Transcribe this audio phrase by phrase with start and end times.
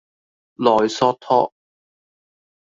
[0.55, 1.53] 萊索托